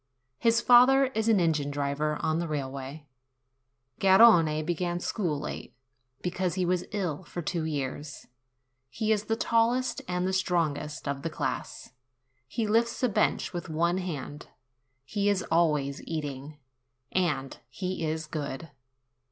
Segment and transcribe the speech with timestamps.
[0.39, 3.05] His father is an engine driver on the railway.
[3.99, 5.75] Garrone began school late,
[6.23, 8.25] because he was ill for two years.
[8.89, 11.93] He is the tallest and the strongest of the class;
[12.47, 14.47] he lifts a bench with one hand;
[15.05, 16.57] he is always eating;
[17.11, 18.71] and he is good.